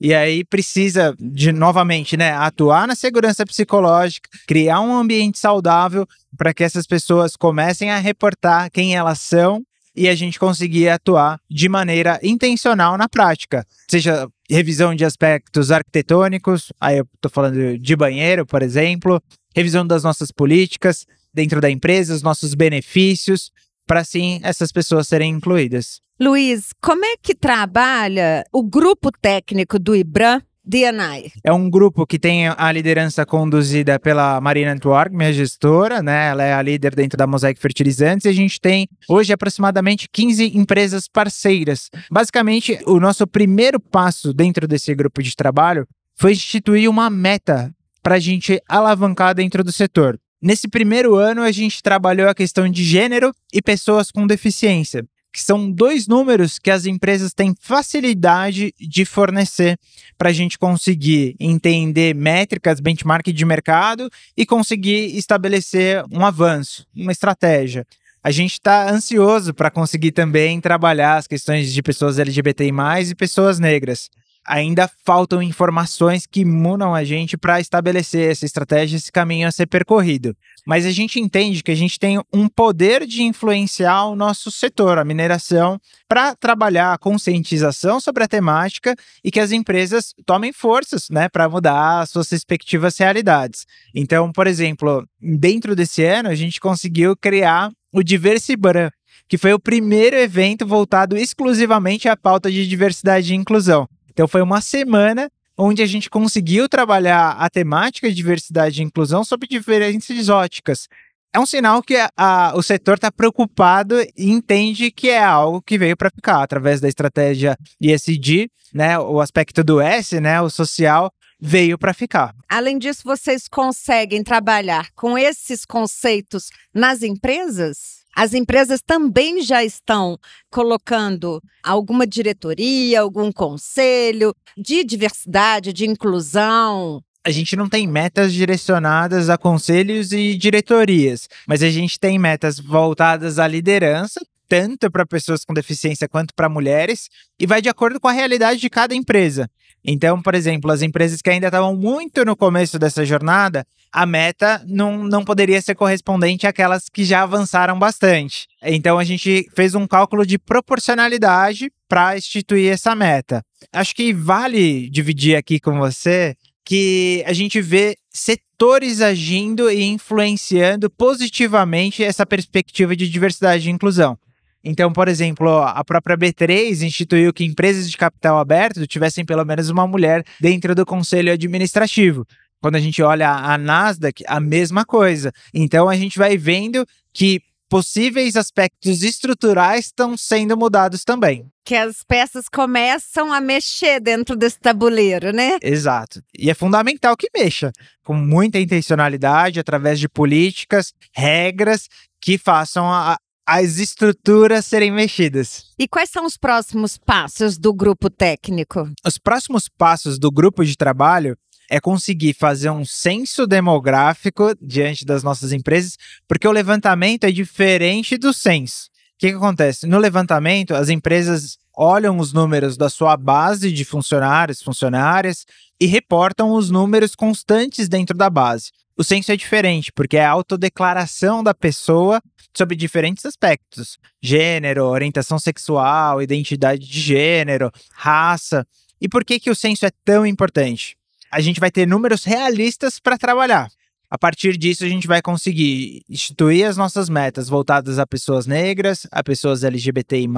E 0.00 0.12
aí 0.12 0.44
precisa 0.44 1.14
de 1.18 1.52
novamente, 1.52 2.16
né, 2.16 2.32
atuar 2.32 2.86
na 2.86 2.96
segurança 2.96 3.46
psicológica, 3.46 4.28
criar 4.46 4.80
um 4.80 4.96
ambiente 4.96 5.38
saudável 5.38 6.06
para 6.36 6.52
que 6.52 6.64
essas 6.64 6.86
pessoas 6.86 7.36
comecem 7.36 7.90
a 7.90 7.98
reportar 7.98 8.70
quem 8.70 8.96
elas 8.96 9.20
são 9.20 9.62
e 9.96 10.08
a 10.08 10.14
gente 10.14 10.38
conseguir 10.38 10.88
atuar 10.88 11.38
de 11.48 11.68
maneira 11.68 12.18
intencional 12.22 12.98
na 12.98 13.08
prática, 13.08 13.64
seja 13.88 14.28
revisão 14.50 14.94
de 14.94 15.04
aspectos 15.04 15.70
arquitetônicos, 15.70 16.72
aí 16.80 16.98
eu 16.98 17.06
estou 17.14 17.30
falando 17.30 17.78
de 17.78 17.96
banheiro, 17.96 18.44
por 18.44 18.62
exemplo, 18.62 19.22
revisão 19.54 19.86
das 19.86 20.02
nossas 20.02 20.32
políticas 20.32 21.06
dentro 21.32 21.60
da 21.60 21.70
empresa, 21.70 22.14
os 22.14 22.22
nossos 22.22 22.54
benefícios, 22.54 23.50
para 23.86 24.04
sim 24.04 24.40
essas 24.42 24.72
pessoas 24.72 25.08
serem 25.08 25.32
incluídas. 25.32 26.00
Luiz, 26.20 26.70
como 26.80 27.04
é 27.04 27.16
que 27.20 27.34
trabalha 27.34 28.44
o 28.52 28.62
grupo 28.62 29.10
técnico 29.10 29.78
do 29.78 29.96
IBRAM 29.96 30.40
DNI. 30.66 31.30
É 31.44 31.52
um 31.52 31.68
grupo 31.68 32.06
que 32.06 32.18
tem 32.18 32.48
a 32.48 32.72
liderança 32.72 33.26
conduzida 33.26 34.00
pela 34.00 34.40
Marina 34.40 34.72
Antwerp, 34.72 35.12
minha 35.12 35.32
gestora, 35.32 36.02
né? 36.02 36.28
Ela 36.28 36.42
é 36.42 36.54
a 36.54 36.62
líder 36.62 36.94
dentro 36.94 37.18
da 37.18 37.26
Mosaic 37.26 37.60
Fertilizantes 37.60 38.24
e 38.24 38.30
a 38.30 38.32
gente 38.32 38.58
tem 38.58 38.88
hoje 39.06 39.32
aproximadamente 39.32 40.08
15 40.10 40.56
empresas 40.56 41.06
parceiras. 41.06 41.90
Basicamente, 42.10 42.78
o 42.86 42.98
nosso 42.98 43.26
primeiro 43.26 43.78
passo 43.78 44.32
dentro 44.32 44.66
desse 44.66 44.94
grupo 44.94 45.22
de 45.22 45.36
trabalho 45.36 45.86
foi 46.16 46.32
instituir 46.32 46.88
uma 46.88 47.10
meta 47.10 47.70
para 48.02 48.14
a 48.14 48.20
gente 48.20 48.60
alavancar 48.66 49.34
dentro 49.34 49.62
do 49.62 49.72
setor. 49.72 50.18
Nesse 50.44 50.68
primeiro 50.68 51.14
ano, 51.14 51.40
a 51.40 51.50
gente 51.50 51.82
trabalhou 51.82 52.28
a 52.28 52.34
questão 52.34 52.68
de 52.68 52.84
gênero 52.84 53.34
e 53.50 53.62
pessoas 53.62 54.10
com 54.10 54.26
deficiência 54.26 55.02
que 55.32 55.42
são 55.42 55.68
dois 55.68 56.06
números 56.06 56.60
que 56.60 56.70
as 56.70 56.86
empresas 56.86 57.34
têm 57.34 57.56
facilidade 57.60 58.72
de 58.78 59.04
fornecer 59.04 59.76
para 60.16 60.28
a 60.28 60.32
gente 60.32 60.56
conseguir 60.56 61.34
entender 61.40 62.14
métricas, 62.14 62.78
benchmark 62.78 63.26
de 63.32 63.44
mercado 63.44 64.08
e 64.36 64.46
conseguir 64.46 65.16
estabelecer 65.16 66.04
um 66.12 66.24
avanço, 66.24 66.86
uma 66.94 67.10
estratégia. 67.10 67.84
A 68.22 68.30
gente 68.30 68.52
está 68.52 68.88
ansioso 68.88 69.52
para 69.52 69.72
conseguir 69.72 70.12
também 70.12 70.60
trabalhar 70.60 71.16
as 71.16 71.26
questões 71.26 71.72
de 71.72 71.82
pessoas 71.82 72.20
LGBTI 72.20 72.70
e 73.10 73.14
pessoas 73.16 73.58
negras 73.58 74.08
ainda 74.46 74.90
faltam 75.04 75.42
informações 75.42 76.26
que 76.26 76.44
munam 76.44 76.94
a 76.94 77.02
gente 77.04 77.36
para 77.36 77.60
estabelecer 77.60 78.30
essa 78.30 78.44
estratégia, 78.44 78.96
esse 78.96 79.10
caminho 79.10 79.48
a 79.48 79.52
ser 79.52 79.66
percorrido. 79.66 80.36
Mas 80.66 80.86
a 80.86 80.90
gente 80.90 81.20
entende 81.20 81.62
que 81.62 81.70
a 81.70 81.74
gente 81.74 81.98
tem 81.98 82.20
um 82.32 82.48
poder 82.48 83.06
de 83.06 83.22
influenciar 83.22 84.06
o 84.06 84.16
nosso 84.16 84.50
setor, 84.50 84.98
a 84.98 85.04
mineração, 85.04 85.78
para 86.08 86.34
trabalhar 86.34 86.92
a 86.92 86.98
conscientização 86.98 88.00
sobre 88.00 88.24
a 88.24 88.28
temática 88.28 88.94
e 89.22 89.30
que 89.30 89.40
as 89.40 89.52
empresas 89.52 90.14
tomem 90.24 90.52
forças 90.52 91.08
né, 91.10 91.28
para 91.28 91.48
mudar 91.48 92.00
as 92.00 92.10
suas 92.10 92.30
respectivas 92.30 92.98
realidades. 92.98 93.66
Então, 93.94 94.32
por 94.32 94.46
exemplo, 94.46 95.06
dentro 95.20 95.74
desse 95.74 96.04
ano, 96.04 96.28
a 96.28 96.34
gente 96.34 96.60
conseguiu 96.60 97.16
criar 97.16 97.70
o 97.92 98.02
Diversibran, 98.02 98.90
que 99.28 99.38
foi 99.38 99.52
o 99.52 99.60
primeiro 99.60 100.16
evento 100.16 100.66
voltado 100.66 101.16
exclusivamente 101.16 102.08
à 102.08 102.16
pauta 102.16 102.50
de 102.50 102.66
diversidade 102.66 103.32
e 103.32 103.36
inclusão. 103.36 103.88
Então 104.14 104.26
foi 104.26 104.40
uma 104.40 104.60
semana 104.60 105.30
onde 105.58 105.82
a 105.82 105.86
gente 105.86 106.08
conseguiu 106.08 106.68
trabalhar 106.68 107.32
a 107.32 107.50
temática 107.50 108.08
de 108.08 108.14
diversidade 108.14 108.80
e 108.80 108.84
inclusão 108.84 109.22
sob 109.22 109.46
diferentes 109.46 110.28
óticas. 110.28 110.88
É 111.32 111.38
um 111.38 111.46
sinal 111.46 111.82
que 111.82 111.96
a, 112.16 112.52
o 112.54 112.62
setor 112.62 112.94
está 112.94 113.10
preocupado 113.10 114.00
e 114.16 114.30
entende 114.30 114.90
que 114.92 115.10
é 115.10 115.22
algo 115.22 115.60
que 115.60 115.76
veio 115.76 115.96
para 115.96 116.10
ficar 116.10 116.42
através 116.42 116.80
da 116.80 116.88
estratégia 116.88 117.56
ESG, 117.80 118.48
né? 118.72 118.96
O 119.00 119.20
aspecto 119.20 119.64
do 119.64 119.80
S, 119.80 120.20
né? 120.20 120.40
O 120.40 120.48
social 120.48 121.12
veio 121.46 121.76
para 121.76 121.92
ficar. 121.92 122.34
Além 122.48 122.78
disso, 122.78 123.02
vocês 123.04 123.46
conseguem 123.46 124.22
trabalhar 124.24 124.88
com 124.94 125.18
esses 125.18 125.66
conceitos 125.66 126.48
nas 126.72 127.02
empresas? 127.02 128.02
As 128.16 128.32
empresas 128.32 128.80
também 128.80 129.42
já 129.42 129.62
estão 129.62 130.16
colocando 130.50 131.42
alguma 131.62 132.06
diretoria, 132.06 133.00
algum 133.00 133.30
conselho 133.30 134.34
de 134.56 134.84
diversidade, 134.84 135.72
de 135.72 135.84
inclusão, 135.84 137.02
a 137.26 137.30
gente 137.30 137.56
não 137.56 137.70
tem 137.70 137.86
metas 137.86 138.34
direcionadas 138.34 139.30
a 139.30 139.38
conselhos 139.38 140.12
e 140.12 140.36
diretorias, 140.36 141.26
mas 141.48 141.62
a 141.62 141.70
gente 141.70 141.98
tem 141.98 142.18
metas 142.18 142.60
voltadas 142.60 143.38
à 143.38 143.48
liderança, 143.48 144.20
tanto 144.46 144.90
para 144.90 145.06
pessoas 145.06 145.42
com 145.42 145.54
deficiência 145.54 146.06
quanto 146.06 146.34
para 146.34 146.50
mulheres, 146.50 147.08
e 147.40 147.46
vai 147.46 147.62
de 147.62 147.70
acordo 147.70 147.98
com 147.98 148.08
a 148.08 148.12
realidade 148.12 148.60
de 148.60 148.68
cada 148.68 148.94
empresa. 148.94 149.48
Então, 149.84 150.22
por 150.22 150.34
exemplo, 150.34 150.70
as 150.70 150.80
empresas 150.80 151.20
que 151.20 151.28
ainda 151.28 151.48
estavam 151.48 151.76
muito 151.76 152.24
no 152.24 152.34
começo 152.34 152.78
dessa 152.78 153.04
jornada, 153.04 153.66
a 153.92 154.06
meta 154.06 154.64
não, 154.66 155.04
não 155.04 155.22
poderia 155.24 155.60
ser 155.60 155.74
correspondente 155.74 156.46
àquelas 156.46 156.88
que 156.88 157.04
já 157.04 157.22
avançaram 157.22 157.78
bastante. 157.78 158.46
Então, 158.62 158.98
a 158.98 159.04
gente 159.04 159.46
fez 159.54 159.74
um 159.74 159.86
cálculo 159.86 160.24
de 160.24 160.38
proporcionalidade 160.38 161.70
para 161.88 162.16
instituir 162.16 162.72
essa 162.72 162.94
meta. 162.94 163.42
Acho 163.72 163.94
que 163.94 164.12
vale 164.12 164.88
dividir 164.88 165.36
aqui 165.36 165.60
com 165.60 165.78
você 165.78 166.34
que 166.64 167.22
a 167.26 167.32
gente 167.34 167.60
vê 167.60 167.94
setores 168.10 169.02
agindo 169.02 169.70
e 169.70 169.84
influenciando 169.84 170.88
positivamente 170.88 172.02
essa 172.02 172.24
perspectiva 172.24 172.96
de 172.96 173.08
diversidade 173.08 173.68
e 173.68 173.72
inclusão. 173.72 174.18
Então, 174.64 174.92
por 174.92 175.08
exemplo, 175.08 175.58
a 175.58 175.84
própria 175.84 176.16
B3 176.16 176.80
instituiu 176.82 177.32
que 177.32 177.44
empresas 177.44 177.90
de 177.90 177.96
capital 177.96 178.38
aberto 178.38 178.86
tivessem 178.86 179.24
pelo 179.24 179.44
menos 179.44 179.68
uma 179.68 179.86
mulher 179.86 180.24
dentro 180.40 180.74
do 180.74 180.86
conselho 180.86 181.32
administrativo. 181.32 182.26
Quando 182.60 182.76
a 182.76 182.80
gente 182.80 183.02
olha 183.02 183.28
a 183.30 183.58
Nasdaq, 183.58 184.24
a 184.26 184.40
mesma 184.40 184.86
coisa. 184.86 185.30
Então, 185.52 185.88
a 185.88 185.96
gente 185.96 186.18
vai 186.18 186.38
vendo 186.38 186.86
que 187.12 187.42
possíveis 187.68 188.36
aspectos 188.36 189.02
estruturais 189.02 189.86
estão 189.86 190.16
sendo 190.16 190.56
mudados 190.56 191.04
também. 191.04 191.46
Que 191.64 191.74
as 191.74 192.02
peças 192.02 192.48
começam 192.48 193.32
a 193.32 193.40
mexer 193.40 194.00
dentro 194.00 194.36
desse 194.36 194.60
tabuleiro, 194.60 195.32
né? 195.32 195.58
Exato. 195.60 196.22
E 196.38 196.48
é 196.48 196.54
fundamental 196.54 197.16
que 197.16 197.28
mexa 197.36 197.72
com 198.04 198.14
muita 198.14 198.58
intencionalidade, 198.58 199.58
através 199.58 199.98
de 199.98 200.08
políticas, 200.08 200.94
regras 201.12 201.88
que 202.20 202.38
façam 202.38 202.86
a, 202.86 203.18
as 203.46 203.78
estruturas 203.78 204.64
serem 204.64 204.90
mexidas. 204.90 205.66
E 205.78 205.86
quais 205.86 206.10
são 206.10 206.24
os 206.24 206.36
próximos 206.36 206.96
passos 206.96 207.58
do 207.58 207.72
grupo 207.74 208.08
técnico? 208.08 208.90
Os 209.06 209.18
próximos 209.18 209.68
passos 209.68 210.18
do 210.18 210.30
grupo 210.30 210.64
de 210.64 210.76
trabalho 210.76 211.36
é 211.70 211.80
conseguir 211.80 212.34
fazer 212.34 212.70
um 212.70 212.84
censo 212.84 213.46
demográfico 213.46 214.54
diante 214.60 215.04
das 215.04 215.22
nossas 215.22 215.52
empresas, 215.52 215.96
porque 216.28 216.46
o 216.46 216.52
levantamento 216.52 217.24
é 217.24 217.32
diferente 217.32 218.16
do 218.16 218.32
censo. 218.32 218.86
O 219.14 219.18
que, 219.18 219.30
que 219.30 219.36
acontece? 219.36 219.86
No 219.86 219.98
levantamento, 219.98 220.74
as 220.74 220.88
empresas 220.88 221.56
olham 221.76 222.18
os 222.18 222.32
números 222.32 222.76
da 222.76 222.88
sua 222.88 223.16
base 223.16 223.72
de 223.72 223.84
funcionários, 223.84 224.62
funcionárias 224.62 225.44
e 225.80 225.86
reportam 225.86 226.52
os 226.52 226.70
números 226.70 227.14
constantes 227.14 227.88
dentro 227.88 228.16
da 228.16 228.30
base. 228.30 228.70
O 228.96 229.02
censo 229.02 229.32
é 229.32 229.36
diferente, 229.36 229.90
porque 229.92 230.16
é 230.16 230.24
a 230.24 230.30
autodeclaração 230.30 231.42
da 231.42 231.52
pessoa 231.52 232.22
sobre 232.56 232.76
diferentes 232.76 233.26
aspectos: 233.26 233.98
gênero, 234.22 234.84
orientação 234.84 235.38
sexual, 235.38 236.22
identidade 236.22 236.86
de 236.86 237.00
gênero, 237.00 237.70
raça. 237.92 238.66
E 239.00 239.08
por 239.08 239.24
que, 239.24 239.40
que 239.40 239.50
o 239.50 239.54
censo 239.54 239.84
é 239.84 239.90
tão 240.04 240.24
importante? 240.24 240.96
A 241.30 241.40
gente 241.40 241.58
vai 241.58 241.70
ter 241.70 241.86
números 241.86 242.24
realistas 242.24 243.00
para 243.00 243.18
trabalhar. 243.18 243.68
A 244.10 244.18
partir 244.18 244.56
disso, 244.56 244.84
a 244.84 244.88
gente 244.88 245.06
vai 245.06 245.20
conseguir 245.20 246.02
instituir 246.08 246.66
as 246.66 246.76
nossas 246.76 247.08
metas 247.08 247.48
voltadas 247.48 247.98
a 247.98 248.06
pessoas 248.06 248.46
negras, 248.46 249.06
a 249.10 249.22
pessoas 249.22 249.64
LGBTI, 249.64 250.28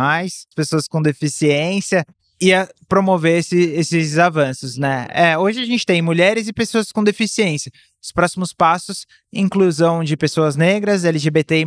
pessoas 0.54 0.88
com 0.88 1.02
deficiência 1.02 2.04
e 2.40 2.50
promover 2.88 3.38
esse, 3.38 3.58
esses 3.58 4.18
avanços, 4.18 4.76
né? 4.76 5.06
É, 5.10 5.38
hoje 5.38 5.60
a 5.60 5.64
gente 5.64 5.86
tem 5.86 6.02
mulheres 6.02 6.46
e 6.48 6.52
pessoas 6.52 6.92
com 6.92 7.02
deficiência. 7.02 7.72
Os 8.02 8.12
próximos 8.12 8.52
passos, 8.52 9.06
inclusão 9.32 10.04
de 10.04 10.16
pessoas 10.16 10.54
negras, 10.54 11.04
LGBTI+, 11.04 11.64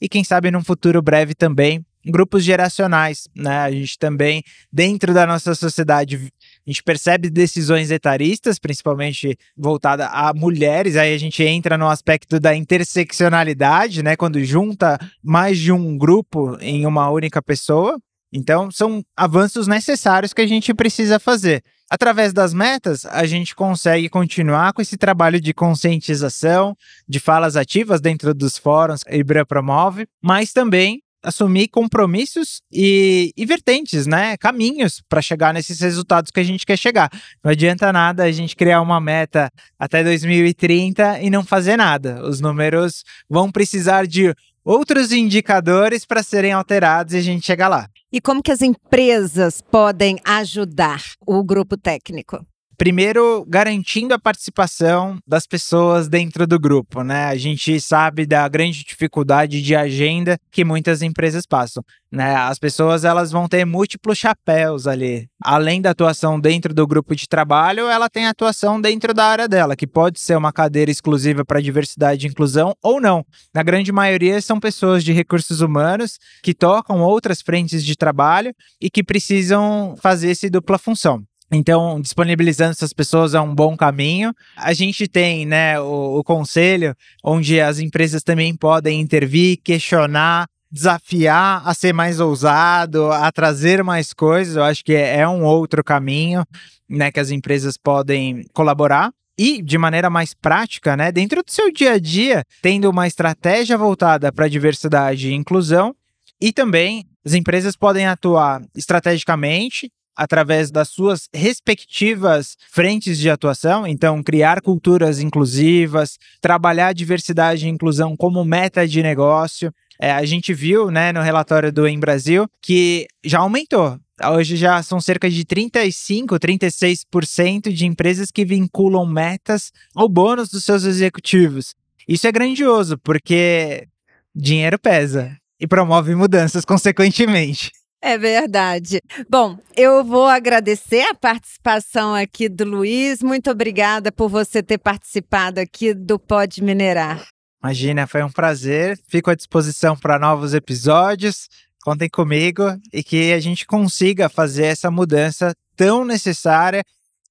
e 0.00 0.08
quem 0.08 0.22
sabe 0.22 0.50
num 0.50 0.62
futuro 0.62 1.02
breve 1.02 1.34
também, 1.34 1.84
grupos 2.06 2.44
geracionais, 2.44 3.28
né? 3.34 3.58
A 3.58 3.70
gente 3.70 3.98
também, 3.98 4.42
dentro 4.72 5.12
da 5.12 5.26
nossa 5.26 5.54
sociedade, 5.54 6.32
a 6.68 6.70
gente 6.70 6.82
percebe 6.82 7.30
decisões 7.30 7.90
etaristas, 7.90 8.58
principalmente 8.58 9.38
voltada 9.56 10.06
a 10.08 10.34
mulheres, 10.34 10.96
aí 10.96 11.14
a 11.14 11.18
gente 11.18 11.42
entra 11.42 11.78
no 11.78 11.88
aspecto 11.88 12.38
da 12.38 12.54
interseccionalidade, 12.54 14.02
né? 14.02 14.14
Quando 14.14 14.44
junta 14.44 14.98
mais 15.24 15.58
de 15.58 15.72
um 15.72 15.96
grupo 15.96 16.58
em 16.60 16.84
uma 16.84 17.08
única 17.08 17.40
pessoa. 17.40 17.98
Então, 18.30 18.70
são 18.70 19.02
avanços 19.16 19.66
necessários 19.66 20.34
que 20.34 20.42
a 20.42 20.46
gente 20.46 20.74
precisa 20.74 21.18
fazer. 21.18 21.64
Através 21.90 22.34
das 22.34 22.52
metas, 22.52 23.06
a 23.06 23.24
gente 23.24 23.54
consegue 23.54 24.10
continuar 24.10 24.74
com 24.74 24.82
esse 24.82 24.98
trabalho 24.98 25.40
de 25.40 25.54
conscientização, 25.54 26.76
de 27.08 27.18
falas 27.18 27.56
ativas 27.56 27.98
dentro 27.98 28.34
dos 28.34 28.58
fóruns 28.58 29.02
que 29.02 29.14
a 29.14 29.16
Ibra 29.16 29.46
promove, 29.46 30.06
mas 30.22 30.52
também 30.52 31.00
assumir 31.22 31.68
compromissos 31.68 32.60
e, 32.72 33.32
e 33.36 33.46
vertentes, 33.46 34.06
né? 34.06 34.36
Caminhos 34.36 35.02
para 35.08 35.22
chegar 35.22 35.52
nesses 35.52 35.80
resultados 35.80 36.30
que 36.30 36.40
a 36.40 36.44
gente 36.44 36.64
quer 36.64 36.76
chegar. 36.76 37.10
Não 37.42 37.50
adianta 37.50 37.92
nada 37.92 38.24
a 38.24 38.32
gente 38.32 38.54
criar 38.54 38.80
uma 38.80 39.00
meta 39.00 39.50
até 39.78 40.02
2030 40.02 41.20
e 41.20 41.30
não 41.30 41.44
fazer 41.44 41.76
nada. 41.76 42.22
Os 42.24 42.40
números 42.40 43.04
vão 43.28 43.50
precisar 43.50 44.06
de 44.06 44.34
outros 44.64 45.12
indicadores 45.12 46.04
para 46.04 46.22
serem 46.22 46.52
alterados 46.52 47.14
e 47.14 47.16
a 47.16 47.22
gente 47.22 47.44
chegar 47.44 47.68
lá. 47.68 47.88
E 48.12 48.20
como 48.20 48.42
que 48.42 48.52
as 48.52 48.62
empresas 48.62 49.60
podem 49.60 50.18
ajudar 50.24 51.02
o 51.26 51.42
grupo 51.42 51.76
técnico? 51.76 52.44
Primeiro, 52.78 53.44
garantindo 53.48 54.14
a 54.14 54.20
participação 54.20 55.18
das 55.26 55.48
pessoas 55.48 56.08
dentro 56.08 56.46
do 56.46 56.60
grupo, 56.60 57.02
né? 57.02 57.24
A 57.24 57.34
gente 57.34 57.80
sabe 57.80 58.24
da 58.24 58.46
grande 58.46 58.84
dificuldade 58.84 59.60
de 59.60 59.74
agenda 59.74 60.38
que 60.52 60.64
muitas 60.64 61.02
empresas 61.02 61.44
passam, 61.44 61.82
né? 62.08 62.36
As 62.36 62.56
pessoas 62.56 63.04
elas 63.04 63.32
vão 63.32 63.48
ter 63.48 63.64
múltiplos 63.64 64.16
chapéus 64.16 64.86
ali. 64.86 65.26
Além 65.42 65.82
da 65.82 65.90
atuação 65.90 66.38
dentro 66.38 66.72
do 66.72 66.86
grupo 66.86 67.16
de 67.16 67.26
trabalho, 67.26 67.88
ela 67.88 68.08
tem 68.08 68.28
atuação 68.28 68.80
dentro 68.80 69.12
da 69.12 69.24
área 69.24 69.48
dela, 69.48 69.74
que 69.74 69.84
pode 69.86 70.20
ser 70.20 70.36
uma 70.36 70.52
cadeira 70.52 70.88
exclusiva 70.88 71.44
para 71.44 71.60
diversidade 71.60 72.28
e 72.28 72.30
inclusão 72.30 72.76
ou 72.80 73.00
não. 73.00 73.26
Na 73.52 73.64
grande 73.64 73.90
maioria 73.90 74.40
são 74.40 74.60
pessoas 74.60 75.02
de 75.02 75.12
recursos 75.12 75.60
humanos 75.60 76.16
que 76.44 76.54
tocam 76.54 77.00
outras 77.00 77.42
frentes 77.42 77.84
de 77.84 77.96
trabalho 77.96 78.54
e 78.80 78.88
que 78.88 79.02
precisam 79.02 79.96
fazer 80.00 80.30
essa 80.30 80.48
dupla 80.48 80.78
função. 80.78 81.27
Então, 81.50 82.00
disponibilizando 82.00 82.72
essas 82.72 82.92
pessoas 82.92 83.34
é 83.34 83.40
um 83.40 83.54
bom 83.54 83.76
caminho. 83.76 84.34
A 84.56 84.72
gente 84.74 85.08
tem 85.08 85.46
né, 85.46 85.80
o, 85.80 86.18
o 86.18 86.24
conselho, 86.24 86.94
onde 87.24 87.60
as 87.60 87.78
empresas 87.78 88.22
também 88.22 88.54
podem 88.54 89.00
intervir, 89.00 89.58
questionar, 89.64 90.46
desafiar 90.70 91.62
a 91.64 91.72
ser 91.72 91.94
mais 91.94 92.20
ousado, 92.20 93.10
a 93.10 93.32
trazer 93.32 93.82
mais 93.82 94.12
coisas. 94.12 94.56
Eu 94.56 94.64
acho 94.64 94.84
que 94.84 94.92
é, 94.92 95.20
é 95.20 95.28
um 95.28 95.42
outro 95.42 95.82
caminho 95.82 96.44
né, 96.88 97.10
que 97.10 97.20
as 97.20 97.30
empresas 97.30 97.76
podem 97.76 98.44
colaborar 98.52 99.10
e 99.38 99.62
de 99.62 99.78
maneira 99.78 100.10
mais 100.10 100.34
prática, 100.34 100.96
né, 100.96 101.12
dentro 101.12 101.42
do 101.44 101.50
seu 101.50 101.72
dia 101.72 101.92
a 101.92 101.98
dia, 101.98 102.44
tendo 102.60 102.90
uma 102.90 103.06
estratégia 103.06 103.78
voltada 103.78 104.32
para 104.32 104.48
diversidade 104.48 105.28
e 105.28 105.34
inclusão, 105.34 105.94
e 106.40 106.52
também 106.52 107.06
as 107.24 107.34
empresas 107.34 107.76
podem 107.76 108.06
atuar 108.06 108.60
estrategicamente 108.74 109.90
através 110.18 110.68
das 110.68 110.88
suas 110.88 111.28
respectivas 111.32 112.56
frentes 112.68 113.16
de 113.16 113.30
atuação, 113.30 113.86
então 113.86 114.20
criar 114.20 114.60
culturas 114.60 115.20
inclusivas, 115.20 116.18
trabalhar 116.40 116.92
diversidade 116.92 117.64
e 117.64 117.70
inclusão 117.70 118.16
como 118.16 118.44
meta 118.44 118.86
de 118.86 119.00
negócio. 119.00 119.72
É, 120.00 120.10
a 120.10 120.24
gente 120.24 120.52
viu, 120.52 120.90
né, 120.90 121.12
no 121.12 121.22
relatório 121.22 121.72
do 121.72 121.86
Em 121.86 122.00
Brasil 122.00 122.48
que 122.60 123.06
já 123.24 123.38
aumentou. 123.38 123.96
Hoje 124.32 124.56
já 124.56 124.82
são 124.82 125.00
cerca 125.00 125.30
de 125.30 125.44
35, 125.44 126.34
36% 126.40 127.72
de 127.72 127.86
empresas 127.86 128.32
que 128.32 128.44
vinculam 128.44 129.06
metas 129.06 129.70
ao 129.94 130.08
bônus 130.08 130.48
dos 130.48 130.64
seus 130.64 130.82
executivos. 130.82 131.76
Isso 132.08 132.26
é 132.26 132.32
grandioso, 132.32 132.98
porque 132.98 133.86
dinheiro 134.34 134.78
pesa 134.78 135.36
e 135.60 135.68
promove 135.68 136.16
mudanças 136.16 136.64
consequentemente. 136.66 137.70
É 138.00 138.16
verdade. 138.16 139.00
Bom, 139.28 139.58
eu 139.76 140.04
vou 140.04 140.26
agradecer 140.26 141.02
a 141.02 141.14
participação 141.14 142.14
aqui 142.14 142.48
do 142.48 142.64
Luiz. 142.64 143.22
Muito 143.22 143.50
obrigada 143.50 144.12
por 144.12 144.28
você 144.28 144.62
ter 144.62 144.78
participado 144.78 145.58
aqui 145.58 145.92
do 145.92 146.18
Pode 146.18 146.62
Minerar. 146.62 147.26
Imagina, 147.62 148.06
foi 148.06 148.22
um 148.22 148.30
prazer. 148.30 148.98
Fico 149.08 149.30
à 149.30 149.34
disposição 149.34 149.96
para 149.96 150.18
novos 150.18 150.54
episódios. 150.54 151.48
Contem 151.82 152.08
comigo 152.08 152.62
e 152.92 153.02
que 153.02 153.32
a 153.32 153.40
gente 153.40 153.66
consiga 153.66 154.28
fazer 154.28 154.66
essa 154.66 154.90
mudança 154.90 155.52
tão 155.76 156.04
necessária. 156.04 156.84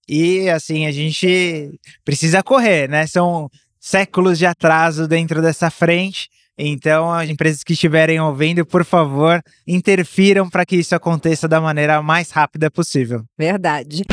E 0.08 0.50
assim, 0.50 0.86
a 0.86 0.92
gente 0.92 1.80
precisa 2.04 2.44
correr, 2.44 2.90
né? 2.90 3.08
São 3.08 3.50
séculos 3.80 4.38
de 4.38 4.46
atraso 4.46 5.08
dentro 5.08 5.42
dessa 5.42 5.70
frente 5.70 6.30
então, 6.58 7.12
as 7.12 7.30
empresas 7.30 7.64
que 7.64 7.74
estiverem 7.74 8.20
ouvindo, 8.20 8.66
por 8.66 8.84
favor, 8.84 9.42
interfiram 9.68 10.50
para 10.50 10.66
que 10.66 10.78
isso 10.78 10.96
aconteça 10.96 11.48
da 11.48 11.62
maneira 11.62 12.02
mais 12.02 12.32
rápida 12.32 12.72
possível. 12.72 13.24
Verdade. 13.38 14.04